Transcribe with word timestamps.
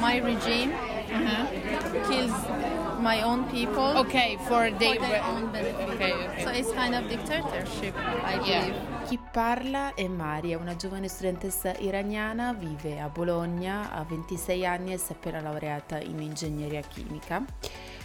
my 0.00 0.16
regime 0.18 0.72
kills 2.08 2.32
my 3.00 3.22
own 3.22 3.44
people 3.50 3.96
Okay, 3.98 4.36
for, 4.46 4.70
they, 4.70 4.94
for 4.94 5.00
their 5.06 5.22
own 5.24 5.50
benefit. 5.50 5.88
Okay, 5.94 6.12
okay. 6.12 6.44
So 6.44 6.50
it's 6.50 6.72
kind 6.72 6.94
of 6.94 7.08
dictatorship, 7.08 7.94
I 7.96 8.40
Yeah. 8.44 8.60
believe. 8.60 8.88
Chi 9.08 9.18
parla 9.32 9.94
è 9.94 10.06
Maria, 10.06 10.58
una 10.58 10.76
giovane 10.76 11.08
studentessa 11.08 11.72
iraniana, 11.78 12.52
vive 12.52 13.00
a 13.00 13.08
Bologna, 13.08 13.90
ha 13.92 14.04
26 14.04 14.64
anni 14.66 14.92
e 14.92 14.98
si 14.98 15.12
è 15.12 15.16
appena 15.16 15.40
laureata 15.40 15.98
in 15.98 16.20
ingegneria 16.20 16.80
chimica. 16.82 17.42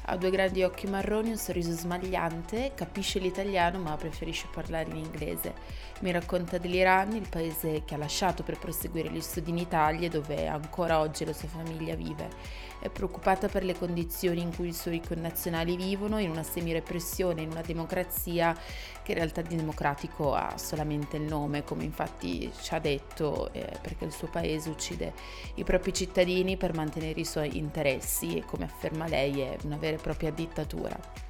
Ha 0.07 0.17
due 0.17 0.29
grandi 0.29 0.61
occhi 0.61 0.85
marroni, 0.85 1.31
un 1.31 1.37
sorriso 1.37 1.71
smagliante, 1.71 2.73
capisce 2.75 3.17
l'italiano 3.17 3.79
ma 3.79 3.95
preferisce 3.95 4.47
parlare 4.53 4.91
in 4.91 4.97
inglese. 4.97 5.53
Mi 6.01 6.11
racconta 6.11 6.59
dell'Iran, 6.59 7.13
il 7.13 7.27
paese 7.27 7.83
che 7.85 7.95
ha 7.95 7.97
lasciato 7.97 8.43
per 8.43 8.59
proseguire 8.59 9.09
gli 9.09 9.21
studi 9.21 9.49
in 9.49 9.57
Italia 9.57 10.07
dove 10.07 10.45
ancora 10.45 10.99
oggi 10.99 11.25
la 11.25 11.33
sua 11.33 11.47
famiglia 11.47 11.95
vive. 11.95 12.63
È 12.79 12.89
preoccupata 12.89 13.47
per 13.47 13.63
le 13.63 13.75
condizioni 13.75 14.41
in 14.41 14.53
cui 14.53 14.67
i 14.67 14.73
suoi 14.73 15.01
connazionali 15.01 15.75
vivono 15.75 16.19
in 16.19 16.29
una 16.29 16.43
semirepressione, 16.43 17.41
in 17.41 17.49
una 17.49 17.61
democrazia 17.61 18.55
che 19.01 19.11
in 19.13 19.17
realtà 19.17 19.41
di 19.41 19.55
democratico 19.55 20.35
ha 20.35 20.55
solamente 20.57 21.17
il 21.17 21.23
nome, 21.23 21.63
come 21.63 21.83
infatti 21.83 22.51
ci 22.61 22.73
ha 22.75 22.79
detto, 22.79 23.51
eh, 23.53 23.65
perché 23.81 24.05
il 24.05 24.11
suo 24.11 24.27
paese 24.27 24.69
uccide 24.69 25.13
i 25.55 25.63
propri 25.63 25.93
cittadini 25.93 26.57
per 26.57 26.75
mantenere 26.75 27.19
i 27.19 27.25
suoi 27.25 27.57
interessi 27.57 28.37
e 28.37 28.45
come 28.45 28.65
afferma 28.65 29.07
lei 29.07 29.39
è 29.39 29.57
una 29.63 29.77
vera 29.77 29.94
e 29.95 29.99
propria 29.99 30.31
dittatura. 30.31 31.23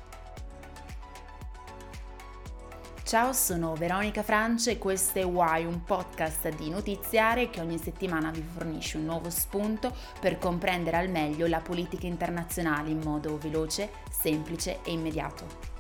Ciao, 3.06 3.34
sono 3.34 3.76
Veronica 3.76 4.24
Francia 4.24 4.72
e 4.72 4.80
questo 4.80 5.20
è 5.20 5.24
Why, 5.24 5.64
un 5.64 5.84
podcast 5.84 6.50
di 6.56 6.72
notiziare 6.72 7.52
che 7.52 7.62
ogni 7.62 7.78
settimana 7.78 8.32
vi 8.32 8.42
fornisce 8.42 8.98
un 8.98 9.06
nuovo 9.06 9.30
spunto 9.30 9.96
per 10.20 10.40
comprendere 10.40 10.98
al 10.98 11.10
meglio 11.10 11.46
la 11.46 11.62
politica 11.62 12.08
internazionale 12.08 12.90
in 12.90 13.02
modo 13.04 13.38
veloce, 13.38 13.92
semplice 14.10 14.80
e 14.84 14.92
immediato. 14.92 15.75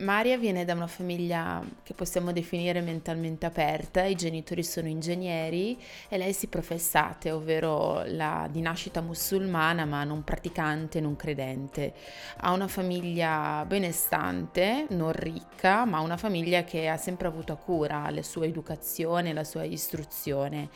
Maria 0.00 0.38
viene 0.38 0.64
da 0.64 0.72
una 0.72 0.86
famiglia 0.86 1.62
che 1.82 1.92
possiamo 1.92 2.32
definire 2.32 2.80
mentalmente 2.80 3.44
aperta, 3.44 4.02
i 4.04 4.14
genitori 4.14 4.62
sono 4.62 4.88
ingegneri 4.88 5.78
e 6.08 6.16
lei 6.16 6.32
si 6.32 6.46
professa 6.46 7.18
ovvero 7.26 8.02
la 8.06 8.48
di 8.50 8.62
nascita 8.62 9.02
musulmana 9.02 9.84
ma 9.84 10.04
non 10.04 10.24
praticante, 10.24 11.00
non 11.00 11.16
credente. 11.16 11.92
Ha 12.38 12.52
una 12.52 12.68
famiglia 12.68 13.64
benestante, 13.66 14.86
non 14.90 15.12
ricca, 15.12 15.84
ma 15.84 16.00
una 16.00 16.16
famiglia 16.16 16.64
che 16.64 16.88
ha 16.88 16.96
sempre 16.96 17.28
avuto 17.28 17.52
a 17.52 17.56
cura 17.56 18.08
la 18.10 18.22
sua 18.22 18.46
educazione, 18.46 19.34
la 19.34 19.44
sua 19.44 19.64
istruzione. 19.64 20.70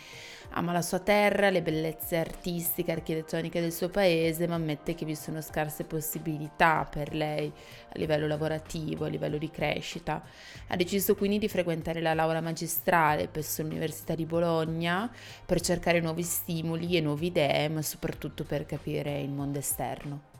Ama 0.57 0.73
la 0.73 0.83
sua 0.83 1.01
terra, 1.01 1.51
le 1.51 1.63
bellezze 1.63 2.17
artistiche, 2.17 2.93
architettoniche 2.93 3.61
del 3.61 3.73
suo 3.73 3.89
paese, 3.89 4.47
ma 4.47 4.55
ammette 4.55 4.95
che 4.95 5.05
vi 5.05 5.17
sono 5.17 5.41
scarse 5.41 5.85
possibilità 5.85 6.87
per 6.89 7.15
lei 7.15 7.51
a 7.89 7.99
livello 7.99 8.27
lavorativo, 8.29 9.07
livello 9.15 9.39
di 9.39 9.51
crescita. 9.51 10.23
Ha 10.69 10.77
deciso 10.77 11.15
quindi 11.15 11.39
di 11.39 11.49
frequentare 11.49 12.01
la 12.01 12.15
laurea 12.15 12.41
magistrale 12.41 13.29
presso 13.29 13.63
l'Università 13.63 14.15
di 14.15 14.27
Bologna 14.27 15.11
per 15.45 15.61
cercare 15.61 16.01
nuovi 16.01 16.23
stimoli 16.23 16.97
e 16.97 17.01
nuove 17.01 17.27
idee, 17.27 17.69
ma 17.69 17.83
soprattutto 17.83 18.45
per 18.45 18.67
capire 18.67 19.21
il 19.21 19.31
mondo 19.31 19.59
esterno. 19.59 20.33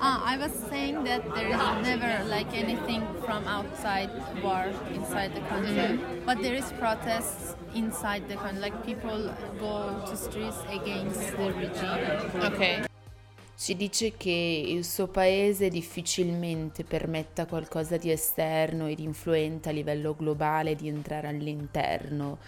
Ah, 0.00 0.22
I 0.26 0.36
was 0.36 0.52
saying 0.68 1.02
that 1.04 1.22
there 1.34 1.48
is 1.48 1.56
never 1.82 2.24
like 2.28 2.52
anything 2.52 3.02
from 3.24 3.46
outside 3.46 4.10
war 4.42 4.68
inside 4.92 5.32
the 5.32 5.40
country, 5.48 5.98
but 6.26 6.42
there 6.42 6.54
is 6.54 6.70
protests 6.78 7.56
inside 7.72 8.28
the 8.28 8.34
country. 8.34 8.60
Like 8.60 8.84
people 8.84 9.32
go 9.58 10.04
to 10.04 10.14
streets 10.14 10.58
against 10.68 11.34
the 11.36 11.52
regime. 11.52 12.44
Ok. 12.44 12.92
Ci 13.56 13.76
dice 13.76 14.16
che 14.16 14.30
il 14.66 14.84
suo 14.84 15.06
paese 15.06 15.68
difficilmente 15.68 16.82
permetta 16.82 17.46
qualcosa 17.46 17.96
di 17.96 18.10
esterno 18.10 18.88
e 18.88 18.96
di 18.96 19.04
influente 19.04 19.68
a 19.68 19.72
livello 19.72 20.16
globale 20.16 20.74
di 20.74 20.88
entrare 20.88 21.28
all'interno. 21.28 22.38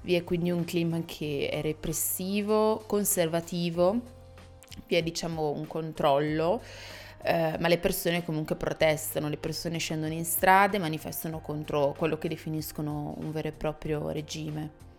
Vi 0.00 0.14
è 0.14 0.24
quindi 0.24 0.50
un 0.50 0.64
clima 0.64 1.02
che 1.04 1.50
è 1.52 1.60
repressivo, 1.60 2.82
conservativo, 2.86 4.00
vi 4.86 4.96
è 4.96 5.02
diciamo 5.02 5.50
un 5.50 5.66
controllo, 5.66 6.62
eh, 7.22 7.56
ma 7.58 7.68
le 7.68 7.78
persone 7.78 8.24
comunque 8.24 8.56
protestano, 8.56 9.28
le 9.28 9.36
persone 9.36 9.76
scendono 9.76 10.14
in 10.14 10.24
strada 10.24 10.76
e 10.76 10.80
manifestano 10.80 11.40
contro 11.40 11.94
quello 11.96 12.16
che 12.16 12.28
definiscono 12.28 13.14
un 13.18 13.32
vero 13.32 13.48
e 13.48 13.52
proprio 13.52 14.08
regime. 14.10 14.93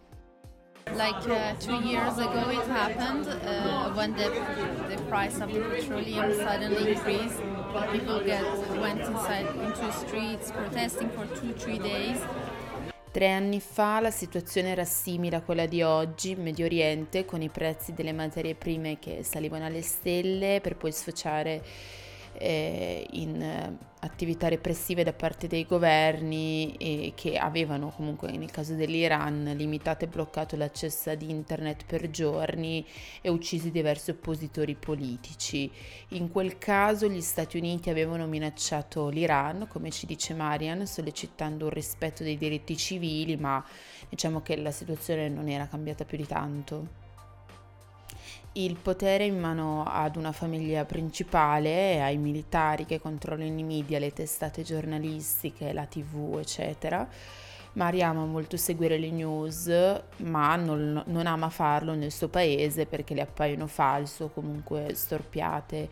Like 0.94 1.28
uh, 1.28 1.56
two 1.60 1.82
years 1.84 2.18
ago, 2.18 2.50
it 2.52 2.68
happened 2.68 3.28
uh, 3.28 3.92
when 3.94 4.14
the, 4.16 4.30
the 4.88 5.02
price 5.10 5.42
of 5.42 5.50
petroleum 5.50 6.32
suddenly 6.34 6.92
increased. 6.92 7.42
People 7.92 8.24
get 8.24 8.44
went 8.80 9.02
inside 9.02 9.48
into 9.48 9.92
streets 9.92 10.52
protesting 10.52 11.10
for 11.10 11.26
two 11.40 11.54
three 11.54 11.80
days. 11.80 12.18
Tre 13.12 13.28
anni 13.30 13.60
fa 13.60 14.00
la 14.00 14.12
situazione 14.12 14.70
era 14.70 14.86
simile 14.86 15.38
a 15.38 15.42
quella 15.42 15.66
di 15.66 15.82
oggi 15.82 16.32
in 16.32 16.44
Medio 16.44 16.66
Oriente, 16.66 17.26
con 17.26 17.42
i 17.42 17.50
prezzi 17.50 17.94
delle 17.94 18.14
materie 18.14 18.56
prime 18.56 19.00
che 19.00 19.24
salivano 19.24 19.66
alle 19.66 19.82
stelle 19.82 20.60
per 20.62 20.76
poi 20.76 20.92
sfociare 20.92 21.64
eh, 22.38 23.06
in 23.12 23.42
eh, 23.42 23.78
attività 24.00 24.48
repressive 24.48 25.04
da 25.04 25.14
parte 25.14 25.48
dei 25.48 25.66
governi 25.66 26.76
e 26.78 27.14
che 27.16 27.38
avevano 27.38 27.90
comunque 27.90 28.32
nel 28.32 28.52
caso 28.52 28.76
dell'Iran 28.76 29.54
limitato 29.56 30.06
e 30.06 30.08
bloccato 30.08 30.56
l'accesso 30.56 31.10
ad 31.10 31.22
internet 31.22 31.86
per 31.86 32.10
giorni 32.10 32.86
e 33.22 33.30
uccisi 33.30 33.72
diversi 33.72 34.12
oppositori 34.12 34.76
politici. 34.76 35.72
In 36.10 36.30
quel 36.32 36.58
caso 36.58 37.08
gli 37.08 37.22
Stati 37.22 37.58
Uniti 37.58 37.90
avevano 37.90 38.28
minacciato 38.28 39.10
l'Iran, 39.10 39.68
come 39.68 39.90
ci 39.92 40.06
dice 40.06 40.34
Marian, 40.34 40.86
sollecitando 40.86 41.66
un 41.66 41.72
rispetto 41.72 42.24
dei 42.24 42.38
diritti 42.38 42.78
civili, 42.78 43.36
ma 43.38 43.64
diciamo 44.08 44.42
che 44.42 44.56
la 44.58 44.72
situazione 44.72 45.30
non 45.30 45.48
era 45.48 45.68
cambiata 45.68 46.06
più 46.06 46.18
di 46.18 46.28
tanto 46.28 47.04
il 48.58 48.78
potere 48.78 49.26
in 49.26 49.38
mano 49.38 49.84
ad 49.84 50.16
una 50.16 50.32
famiglia 50.32 50.86
principale, 50.86 52.02
ai 52.02 52.18
militari 52.18 52.86
che 52.86 53.02
controllano 53.02 53.60
i 53.60 53.64
media, 53.64 54.00
le 54.00 54.14
testate 54.14 54.64
giornalistiche, 54.64 55.74
la 55.74 55.86
tv, 55.86 56.38
eccetera. 56.40 57.08
Maria 57.74 58.08
ama 58.08 58.24
molto 58.24 58.56
seguire 58.56 58.98
le 58.98 59.12
news, 59.12 59.70
ma 60.18 60.56
non, 60.56 61.04
non 61.08 61.28
ama 61.28 61.50
farlo 61.50 61.94
nel 61.96 62.12
suo 62.12 62.30
paese 62.30 62.86
perché 62.86 63.14
le 63.14 63.22
appaiono 63.22 63.68
false 63.68 64.24
o 64.24 64.30
comunque 64.30 64.94
storpiate. 64.94 65.90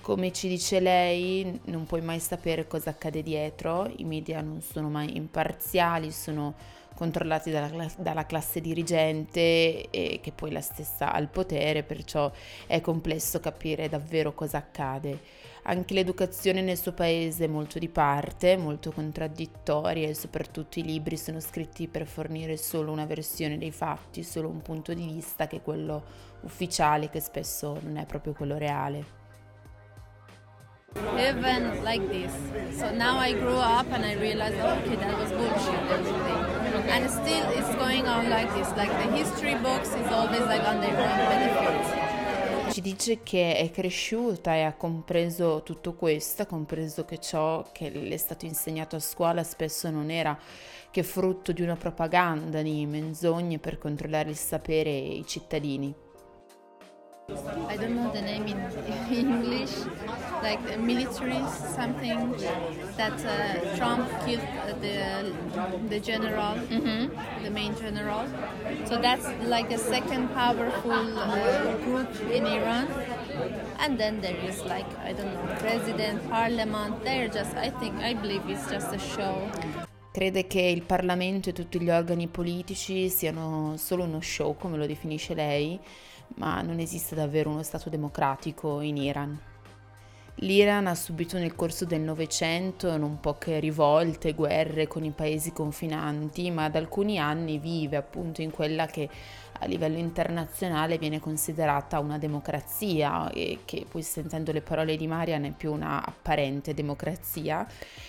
Come 0.00 0.32
ci 0.32 0.48
dice 0.48 0.80
lei, 0.80 1.60
non 1.64 1.84
puoi 1.84 2.00
mai 2.00 2.20
sapere 2.20 2.66
cosa 2.66 2.90
accade 2.90 3.22
dietro, 3.22 3.92
i 3.96 4.04
media 4.04 4.40
non 4.40 4.62
sono 4.62 4.88
mai 4.88 5.16
imparziali, 5.16 6.10
sono 6.10 6.54
controllati 6.98 7.52
dalla, 7.52 7.86
dalla, 7.96 8.26
classe 8.26 8.60
dirigente 8.60 9.88
e 9.88 10.18
che 10.20 10.32
poi 10.32 10.50
la 10.50 10.60
stessa 10.60 11.12
ha 11.12 11.18
il 11.20 11.28
potere, 11.28 11.84
perciò 11.84 12.28
è 12.66 12.80
complesso 12.80 13.38
capire 13.38 13.88
davvero 13.88 14.34
cosa 14.34 14.58
accade. 14.58 15.20
Anche 15.62 15.94
l'educazione 15.94 16.60
nel 16.60 16.76
suo 16.76 16.94
paese 16.94 17.44
è 17.44 17.46
molto 17.46 17.78
di 17.78 17.88
parte, 17.88 18.56
molto 18.56 18.90
contraddittoria 18.90 20.08
e 20.08 20.14
soprattutto 20.14 20.80
i 20.80 20.82
libri 20.82 21.16
sono 21.16 21.38
scritti 21.38 21.86
per 21.86 22.04
fornire 22.04 22.56
solo 22.56 22.90
una 22.90 23.06
versione 23.06 23.58
dei 23.58 23.70
fatti, 23.70 24.24
solo 24.24 24.48
un 24.48 24.60
punto 24.60 24.92
di 24.92 25.06
vista 25.06 25.46
che 25.46 25.58
è 25.58 25.62
quello 25.62 26.02
ufficiale 26.40 27.10
che 27.10 27.20
spesso 27.20 27.78
non 27.80 27.96
è 27.98 28.06
proprio 28.06 28.32
quello 28.32 28.58
reale. 28.58 29.27
Even 31.18 31.82
like 31.84 32.06
this. 32.08 32.32
So 32.78 32.90
now 32.94 33.18
I 33.18 33.32
grew 33.32 33.56
up 33.56 33.86
and 33.92 34.04
I 34.04 34.14
realized, 34.14 34.56
oh, 34.60 34.78
okay, 34.78 34.96
that 34.96 35.18
was 35.18 35.30
bullshit, 35.32 35.82
everything. 35.90 36.90
And 36.90 37.10
still 37.10 37.48
it's 37.50 37.74
going 37.76 38.06
on 38.06 38.30
like 38.30 38.52
this. 38.54 38.68
Like 38.76 38.90
the 38.90 39.16
history 39.16 39.54
books 39.56 39.88
is 39.88 40.06
always 40.12 40.40
like 40.42 40.62
on 40.62 40.80
their 40.80 40.96
own 40.96 41.18
benefit. 41.28 42.08
Ci 42.70 42.80
dice 42.82 43.22
che 43.22 43.56
è 43.56 43.70
cresciuta 43.70 44.54
e 44.54 44.62
ha 44.62 44.74
compreso 44.74 45.62
tutto 45.64 45.94
questo, 45.94 46.42
ha 46.42 46.46
compreso 46.46 47.04
che 47.04 47.18
ciò 47.18 47.64
che 47.72 47.90
le 47.90 48.14
è 48.14 48.16
stato 48.16 48.44
insegnato 48.44 48.94
a 48.94 49.00
scuola 49.00 49.42
spesso 49.42 49.90
non 49.90 50.10
era 50.10 50.38
che 50.90 51.02
frutto 51.02 51.52
di 51.52 51.62
una 51.62 51.76
propaganda 51.76 52.62
di 52.62 52.86
menzogne 52.86 53.58
per 53.58 53.78
controllare 53.78 54.30
il 54.30 54.36
sapere 54.36 54.90
e 54.90 55.16
i 55.16 55.26
cittadini. 55.26 55.92
I 57.30 57.76
don't 57.76 57.94
know 57.94 58.10
the 58.10 58.22
name 58.22 58.46
in 58.46 58.58
English, 59.12 59.74
like 60.42 60.66
the 60.66 60.78
military 60.78 61.44
something 61.76 62.32
that 62.96 63.18
uh, 63.26 63.76
Trump 63.76 64.08
killed 64.24 64.48
the 64.80 65.30
the 65.90 66.00
general, 66.00 66.54
the 67.44 67.50
main 67.50 67.76
general. 67.76 68.24
So 68.86 68.96
that's 68.96 69.26
like 69.44 69.68
the 69.68 69.76
second 69.76 70.28
powerful 70.32 71.18
uh, 71.18 71.76
group 71.84 72.08
in 72.32 72.46
Iran. 72.46 72.88
And 73.78 73.98
then 73.98 74.22
there 74.22 74.40
is 74.48 74.64
like 74.64 74.88
I 74.98 75.12
don't 75.12 75.34
know, 75.34 75.54
president, 75.58 76.26
parliament. 76.30 77.04
They're 77.04 77.28
just 77.28 77.54
I 77.56 77.68
think 77.68 77.96
I 77.96 78.14
believe 78.14 78.48
it's 78.48 78.70
just 78.70 78.90
a 78.94 78.98
show. 78.98 79.50
Crede 80.10 80.46
che 80.46 80.62
il 80.62 80.82
Parlamento 80.82 81.50
e 81.50 81.52
tutti 81.52 81.78
gli 81.78 81.90
organi 81.90 82.26
politici 82.26 83.10
siano 83.10 83.76
solo 83.76 84.04
uno 84.04 84.20
show, 84.20 84.56
come 84.56 84.78
lo 84.78 84.86
definisce 84.86 85.34
lei, 85.34 85.78
ma 86.36 86.60
non 86.62 86.78
esiste 86.78 87.14
davvero 87.14 87.50
uno 87.50 87.62
Stato 87.62 87.88
democratico 87.88 88.80
in 88.80 88.96
Iran. 88.96 89.38
L'Iran 90.42 90.86
ha 90.86 90.94
subito 90.94 91.36
nel 91.36 91.56
corso 91.56 91.84
del 91.84 92.00
Novecento 92.00 92.96
non 92.96 93.18
poche 93.18 93.58
rivolte, 93.58 94.34
guerre 94.34 94.86
con 94.86 95.02
i 95.02 95.10
paesi 95.10 95.52
confinanti, 95.52 96.48
ma 96.52 96.68
da 96.68 96.78
alcuni 96.78 97.18
anni 97.18 97.58
vive 97.58 97.96
appunto 97.96 98.40
in 98.40 98.52
quella 98.52 98.86
che 98.86 99.08
a 99.60 99.66
livello 99.66 99.98
internazionale 99.98 100.98
viene 100.98 101.18
considerata 101.18 101.98
una 101.98 102.18
democrazia 102.18 103.30
e 103.30 103.60
che 103.64 103.84
poi 103.90 104.02
sentendo 104.02 104.52
le 104.52 104.60
parole 104.60 104.96
di 104.96 105.08
Marian 105.08 105.44
è 105.44 105.50
più 105.50 105.72
una 105.72 106.04
apparente 106.04 106.74
democrazia 106.74 107.66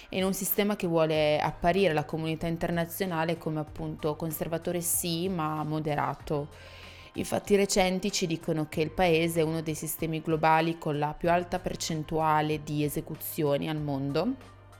in 0.10 0.24
un 0.24 0.33
sistema 0.33 0.75
che 0.75 0.86
vuole 0.86 1.39
apparire 1.39 1.89
alla 1.89 2.06
comunità 2.06 2.45
internazionale 2.45 3.39
come 3.39 3.60
appunto 3.60 4.16
conservatore 4.16 4.81
sì 4.81 5.27
ma 5.27 5.63
moderato 5.63 6.50
i 7.13 7.23
fatti 7.23 7.56
recenti 7.56 8.11
ci 8.11 8.27
dicono 8.27 8.67
che 8.69 8.81
il 8.81 8.91
paese 8.91 9.39
è 9.39 9.44
uno 9.44 9.61
dei 9.61 9.75
sistemi 9.75 10.21
globali 10.21 10.77
con 10.77 11.00
la 11.00 11.15
più 11.17 11.29
alta 11.29 11.59
percentuale 11.59 12.61
di 12.63 12.83
esecuzioni 12.83 13.67
al 13.67 13.81
mondo. 13.81 14.35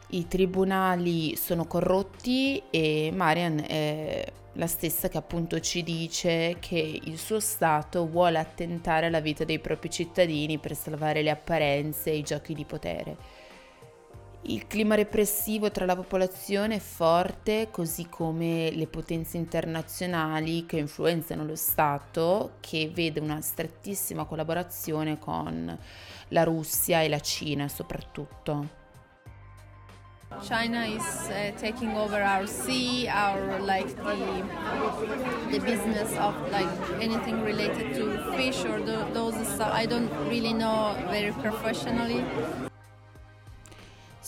I 0.10 0.28
tribunali 0.28 1.36
sono 1.36 1.66
corrotti 1.66 2.62
e 2.70 3.12
Marian 3.14 3.64
è 3.68 4.32
la 4.54 4.68
stessa 4.68 5.08
che 5.08 5.18
appunto 5.18 5.60
ci 5.60 5.84
dice 5.84 6.58
che 6.60 7.00
il 7.04 7.18
suo 7.18 7.40
Stato 7.40 8.08
vuole 8.08 8.40
attentare 8.40 9.06
alla 9.06 9.22
vita 9.22 9.44
dei 9.44 9.60
propri 9.60 9.90
cittadini 9.90 10.58
per 10.58 10.76
salvare 10.76 11.22
le 11.22 11.30
apparenze 11.30 12.12
e 12.12 12.18
i 12.18 12.24
giochi 12.24 12.54
di 12.54 12.66
potere. 12.66 13.18
Il 14.44 14.68
clima 14.68 14.96
repressivo 14.96 15.70
tra 15.70 15.86
la 15.86 15.98
popolazione 15.98 16.76
è 16.76 16.80
forte, 16.80 17.68
così 17.72 18.08
come 18.08 18.72
le 18.72 18.88
potenze 18.88 19.36
internazionali 19.36 20.66
che 20.66 20.78
influenzano 20.78 21.44
lo 21.44 21.56
Stato, 21.56 22.54
che 22.62 22.90
vede 22.94 23.20
una 23.20 23.42
strettissima 23.42 24.24
collaborazione 24.24 25.20
con 25.20 25.78
la 26.30 26.44
Russia 26.44 27.02
e 27.02 27.10
la 27.10 27.20
Cina 27.20 27.68
soprattutto. 27.68 28.78
China 30.42 30.86
is 30.86 31.28
uh, 31.30 31.52
taking 31.60 31.96
over 31.98 32.22
our 32.22 32.48
sea, 32.48 33.10
our 33.10 33.60
like 33.60 33.94
the 33.96 34.44
the 35.50 35.60
business 35.60 36.16
of 36.18 36.36
like 36.52 36.70
anything 37.02 37.42
related 37.44 37.94
to 37.96 38.32
fish 38.38 38.64
or 38.64 38.80
the, 38.80 39.06
those 39.12 39.36
stuff. 39.48 39.74
I 39.74 39.86
don't 39.86 40.10
really 40.30 40.54
know 40.54 40.96
very 41.10 41.34
professionally. 41.34 42.69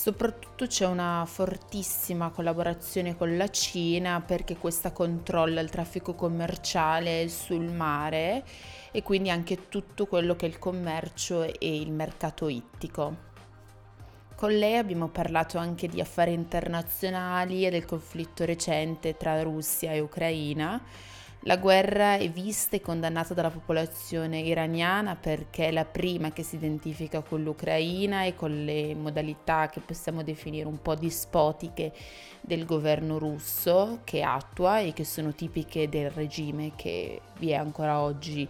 Soprattutto 0.02 0.66
c'è 0.66 0.88
una 0.88 1.26
fortissima 1.28 2.32
collaborazione 2.32 3.16
con 3.16 3.38
la 3.38 3.52
Cina 3.52 4.20
perché 4.20 4.58
questa 4.58 4.92
controlla 4.92 5.62
il 5.62 5.70
traffico 5.70 6.16
commerciale 6.16 7.30
sul 7.30 7.66
mare 7.72 8.44
e 8.90 9.04
quindi 9.04 9.30
anche 9.30 9.68
tutto 9.70 10.08
quello 10.08 10.36
che 10.36 10.48
è 10.48 10.50
il 10.50 10.58
commercio 10.58 11.44
e 11.44 11.80
il 11.80 11.92
mercato 11.92 12.48
ittico. 12.48 13.16
Con 14.36 14.58
lei 14.58 14.78
abbiamo 14.78 15.08
parlato 15.08 15.60
anche 15.60 15.88
di 15.88 16.02
affari 16.02 16.34
internazionali 16.34 17.68
e 17.68 17.70
del 17.70 17.86
conflitto 17.86 18.44
recente 18.44 19.16
tra 19.16 19.44
Russia 19.44 19.92
e 19.92 20.00
Ucraina 20.00 20.82
la 21.46 21.58
guerra 21.58 22.18
è 22.18 22.30
vista 22.30 22.76
e 22.76 22.82
condannata 22.82 23.34
dalla 23.34 23.50
popolazione 23.50 24.42
iraniana 24.42 25.16
perché 25.16 25.70
è 25.70 25.72
la 25.72 25.86
prima 25.86 26.32
che 26.32 26.44
si 26.44 26.56
identifica 26.56 27.22
con 27.22 27.42
l'Ucraina 27.42 28.26
e 28.26 28.36
con 28.36 28.64
le 28.64 28.94
modalità 28.94 29.68
che 29.68 29.80
possiamo 29.80 30.22
definire 30.22 30.68
un 30.68 30.80
po' 30.80 30.94
dispotiche 30.94 31.94
del 32.42 32.66
governo 32.66 33.18
russo 33.18 34.02
che 34.04 34.22
attua 34.22 34.82
e 34.82 34.94
che 34.94 35.04
sono 35.04 35.34
tipiche 35.34 35.90
del 35.90 36.12
regime 36.12 36.74
che 36.76 37.22
vi 37.40 37.50
è 37.50 37.56
ancora 37.56 38.02
oggi 38.02 38.48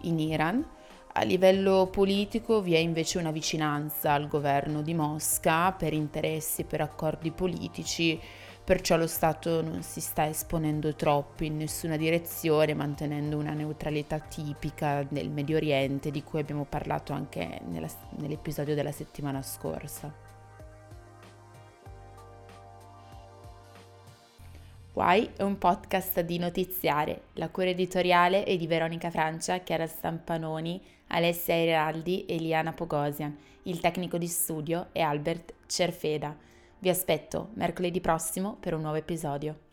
in 0.00 0.18
Iran. 0.18 0.66
A 1.12 1.22
livello 1.22 1.88
politico 1.92 2.60
vi 2.60 2.74
è 2.74 2.78
invece 2.78 3.18
una 3.18 3.30
vicinanza 3.30 4.14
al 4.14 4.26
governo 4.26 4.82
di 4.82 4.94
Mosca 4.94 5.70
per 5.70 5.92
interessi 5.92 6.64
per 6.64 6.80
accordi 6.80 7.30
politici 7.30 8.18
perciò 8.64 8.96
lo 8.96 9.06
Stato 9.06 9.60
non 9.60 9.82
si 9.82 10.00
sta 10.00 10.28
esponendo 10.28 10.94
troppo 10.94 11.44
in 11.44 11.56
nessuna 11.56 11.96
direzione, 11.96 12.74
mantenendo 12.74 13.36
una 13.36 13.52
neutralità 13.52 14.18
tipica 14.18 15.04
del 15.08 15.30
Medio 15.30 15.56
Oriente 15.56 16.10
di 16.10 16.22
cui 16.22 16.40
abbiamo 16.40 16.64
parlato 16.64 17.12
anche 17.12 17.60
nella, 17.66 17.88
nell'episodio 18.18 18.74
della 18.74 18.92
settimana 18.92 19.42
scorsa. 19.42 20.30
Why 24.94 25.30
è 25.36 25.42
un 25.42 25.56
podcast 25.56 26.20
di 26.20 26.38
notiziare. 26.38 27.22
La 27.34 27.48
cura 27.48 27.68
editoriale 27.68 28.44
è 28.44 28.56
di 28.58 28.66
Veronica 28.66 29.10
Francia, 29.10 29.58
Chiara 29.58 29.86
Stampanoni, 29.86 30.80
Alessia 31.08 31.54
Iraldi 31.54 32.26
e 32.26 32.36
Liana 32.36 32.72
Pogosian. 32.72 33.34
Il 33.62 33.80
tecnico 33.80 34.18
di 34.18 34.26
studio 34.26 34.88
è 34.92 35.00
Albert 35.00 35.54
Cerfeda. 35.66 36.36
Vi 36.82 36.88
aspetto 36.88 37.50
mercoledì 37.54 38.00
prossimo 38.00 38.56
per 38.58 38.74
un 38.74 38.80
nuovo 38.80 38.96
episodio. 38.96 39.71